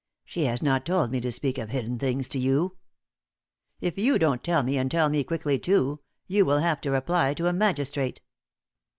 She 0.25 0.45
has 0.45 0.63
not 0.63 0.83
told 0.83 1.11
me 1.11 1.21
to 1.21 1.31
speak 1.31 1.59
of 1.59 1.69
hidden 1.69 1.99
things 1.99 2.27
to 2.29 2.39
you." 2.39 2.75
"If 3.81 3.99
you 3.99 4.17
don't 4.17 4.43
tell 4.43 4.63
me 4.63 4.79
and 4.79 4.89
tell 4.89 5.09
me 5.09 5.23
quickly 5.23 5.59
too 5.59 5.99
you 6.25 6.43
will 6.43 6.57
have 6.57 6.81
to 6.81 6.89
reply 6.89 7.35
to 7.35 7.45
a 7.45 7.53
magistrate." 7.53 8.19